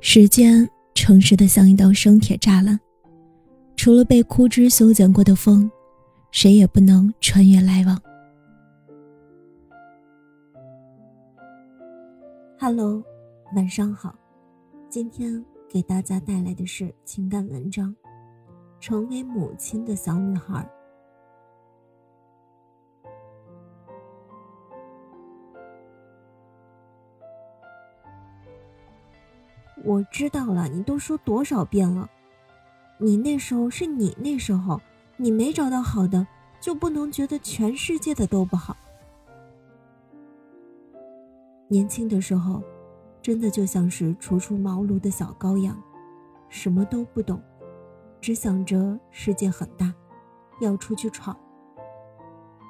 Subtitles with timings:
[0.00, 2.78] 时间诚实的像一道生铁栅栏，
[3.76, 5.68] 除了被枯枝修剪过的风，
[6.30, 8.00] 谁也不能穿越来往。
[12.60, 13.02] Hello，
[13.56, 14.16] 晚上好，
[14.88, 17.90] 今天给大家带来的是情感文章
[18.80, 20.62] 《成为母亲的小女孩》。
[29.84, 32.10] 我知道了，你都说多少遍了？
[32.98, 34.80] 你那时候是你那时候，
[35.16, 36.26] 你没找到好的，
[36.60, 38.76] 就不能觉得全世界的都不好。
[41.68, 42.62] 年轻的时候，
[43.22, 45.80] 真的就像是初出茅庐的小羔羊，
[46.48, 47.40] 什么都不懂，
[48.20, 49.94] 只想着世界很大，
[50.60, 51.36] 要出去闯，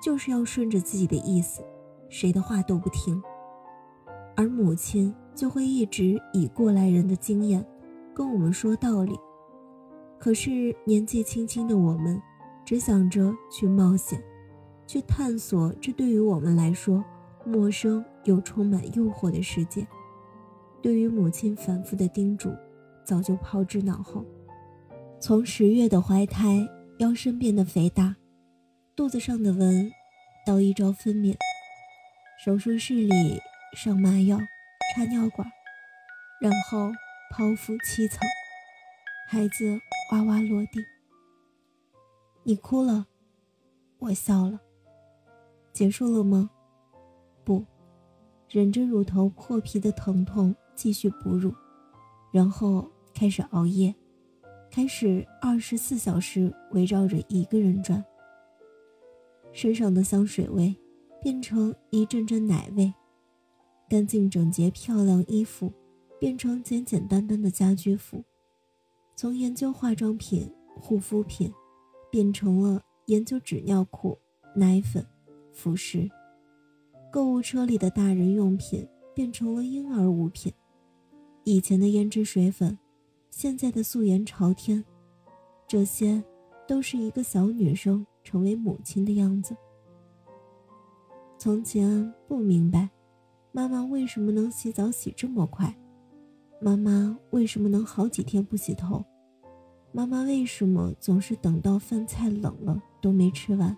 [0.02, 1.62] 就是要顺着自己的意思，
[2.10, 3.22] 谁的话都不听。
[4.36, 5.14] 而母亲。
[5.38, 7.64] 就会一直以过来人的经验
[8.12, 9.16] 跟我们说道理，
[10.18, 12.20] 可是年纪轻轻的我们，
[12.64, 14.20] 只想着去冒险，
[14.84, 17.04] 去探索这对于我们来说
[17.46, 19.86] 陌生又充满诱惑的世界。
[20.82, 22.50] 对于母亲反复的叮嘱，
[23.04, 24.24] 早就抛之脑后。
[25.20, 26.68] 从十月的怀胎，
[26.98, 28.16] 腰身变得肥大，
[28.96, 29.88] 肚子上的纹，
[30.44, 31.36] 到一朝分娩，
[32.44, 33.38] 手术室里
[33.76, 34.36] 上麻药。
[34.94, 35.46] 插尿管，
[36.40, 36.90] 然后
[37.30, 38.20] 剖腹七层，
[39.28, 39.78] 孩子
[40.12, 40.80] 哇哇落地。
[42.42, 43.06] 你哭了，
[43.98, 44.60] 我笑了。
[45.72, 46.50] 结束了吗？
[47.44, 47.64] 不，
[48.48, 51.54] 忍着乳头破皮的疼痛继续哺乳，
[52.32, 53.94] 然后开始熬夜，
[54.70, 58.02] 开始二十四小时围绕着一个人转。
[59.52, 60.74] 身上的香水味
[61.22, 62.92] 变成一阵阵奶味。
[63.88, 65.72] 干净整洁、漂亮衣服
[66.20, 68.22] 变成简简单单的家居服，
[69.16, 71.52] 从研究化妆品、护肤品，
[72.10, 74.18] 变成了研究纸尿裤、
[74.54, 75.06] 奶粉、
[75.52, 76.08] 辅食。
[77.10, 80.52] 购物车里的大人用品变成了婴儿物品。
[81.44, 82.78] 以前的胭脂水粉，
[83.30, 84.84] 现在的素颜朝天，
[85.66, 86.22] 这些
[86.66, 89.56] 都是一个小女生成为母亲的样子。
[91.38, 92.90] 从前不明白。
[93.58, 95.76] 妈妈为什么能洗澡洗这么快？
[96.60, 99.04] 妈妈为什么能好几天不洗头？
[99.90, 103.76] 妈妈为什么总是等到饭菜冷了都没吃完？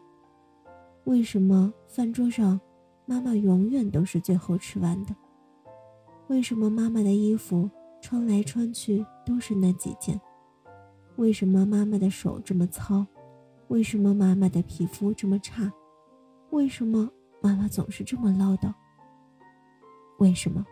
[1.05, 2.61] 为什么饭桌上
[3.07, 5.17] 妈妈永远都是最后吃完的？
[6.29, 7.71] 为什么妈妈的衣服
[8.03, 10.21] 穿来穿去都是那几件？
[11.17, 13.07] 为什么妈妈的手这么糙？
[13.69, 15.73] 为什么妈妈的皮肤这么差？
[16.51, 17.09] 为什么
[17.41, 18.75] 妈妈总是这么唠叨？
[20.21, 20.63] 为什么？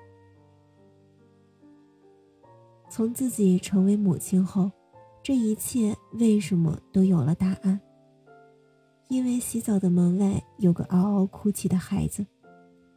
[2.91, 4.71] 从自己成为母亲后，
[5.23, 7.81] 这一切为什么都有了答案？
[9.09, 12.27] 因为洗澡的门外有个嗷嗷哭泣的孩子，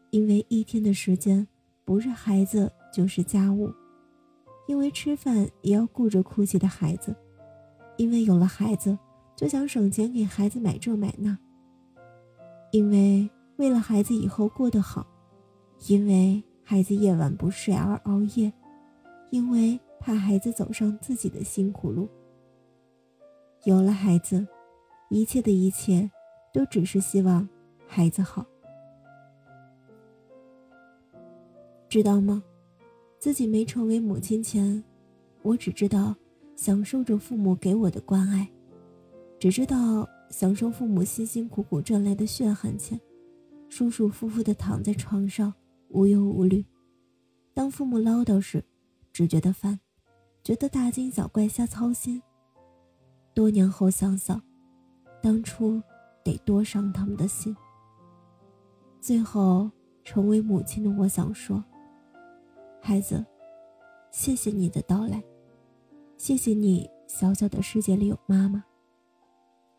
[0.09, 1.47] 因为一天的时间
[1.85, 3.71] 不是孩子就是家务，
[4.67, 7.15] 因为吃饭也要顾着哭泣的孩子，
[7.95, 8.97] 因为有了孩子
[9.37, 11.37] 就想省钱给孩子买这买那，
[12.73, 15.07] 因为为了孩子以后过得好。
[15.87, 18.51] 因为孩子夜晚不睡而熬夜，
[19.31, 22.07] 因为怕孩子走上自己的辛苦路。
[23.63, 24.45] 有了孩子，
[25.09, 26.09] 一切的一切，
[26.53, 27.47] 都只是希望
[27.87, 28.45] 孩子好。
[31.89, 32.43] 知道吗？
[33.19, 34.83] 自己没成为母亲前，
[35.41, 36.15] 我只知道
[36.55, 38.47] 享受着父母给我的关爱，
[39.39, 42.99] 只知道享受父母辛辛苦苦赚来的血汗钱，
[43.67, 45.53] 舒舒服服的躺在床上。
[45.91, 46.65] 无忧无虑。
[47.53, 48.63] 当父母唠叨时，
[49.11, 49.79] 只觉得烦，
[50.43, 52.21] 觉得大惊小怪，瞎操心。
[53.33, 54.41] 多年后想想，
[55.21, 55.81] 当初
[56.23, 57.55] 得多伤他们的心。
[58.99, 59.69] 最后
[60.03, 61.63] 成为母亲的我想说：
[62.81, 63.25] 孩子，
[64.11, 65.23] 谢谢你的到来，
[66.17, 68.63] 谢谢你小小的世界里有妈妈。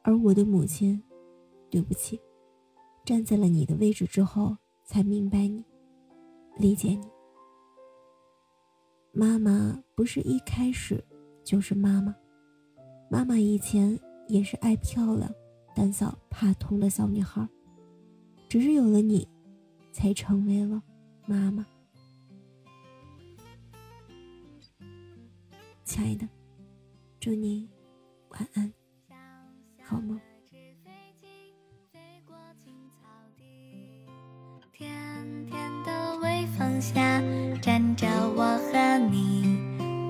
[0.02, 1.02] 而我的母亲，
[1.70, 2.20] 对不起，
[3.04, 5.64] 站在了你的位置之后，才明白你。
[6.58, 7.10] 理解你，
[9.12, 11.02] 妈妈不是一开始
[11.42, 12.14] 就是妈妈，
[13.10, 15.28] 妈妈以前也是爱漂亮、
[15.74, 17.46] 胆小怕痛的小女孩，
[18.48, 19.26] 只是有了你，
[19.92, 20.80] 才成为了
[21.26, 21.66] 妈妈。
[25.84, 26.28] 亲爱的，
[27.18, 27.68] 祝你
[28.28, 28.72] 晚安，
[29.82, 30.18] 好梦。
[36.94, 37.22] 下
[37.60, 38.06] 站着
[38.36, 38.42] 我
[38.72, 39.58] 和你，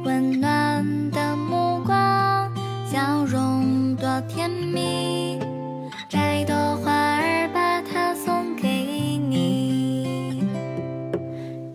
[0.05, 2.53] 温暖的目光，
[2.87, 5.39] 笑容多甜蜜。
[6.09, 8.69] 摘朵花儿，把它送给
[9.17, 10.45] 你。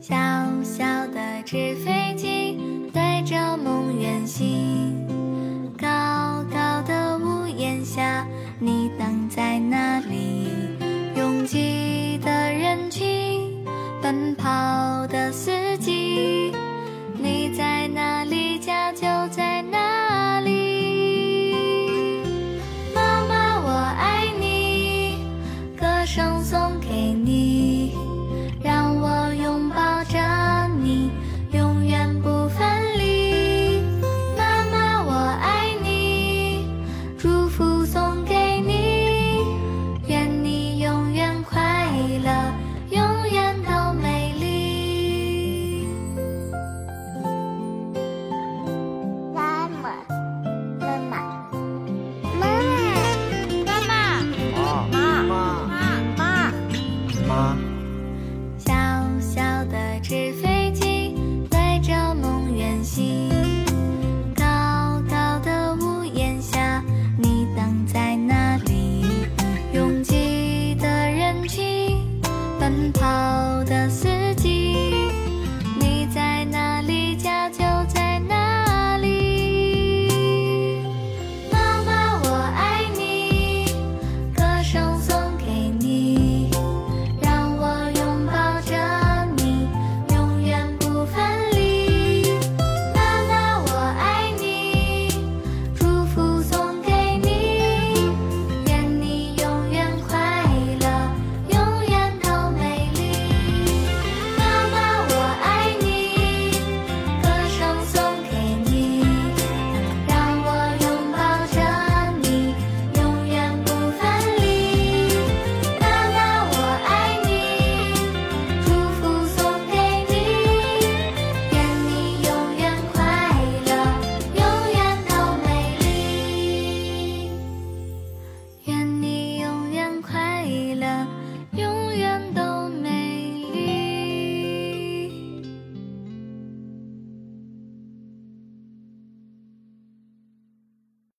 [0.01, 0.15] 小
[0.63, 1.96] 小的纸飞机。
[14.07, 16.53] 奔跑的四季
[17.21, 18.57] 你在哪里？
[18.57, 19.56] 家就在